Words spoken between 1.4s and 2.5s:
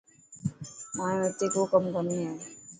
ڪو ڪم ڪوني هي.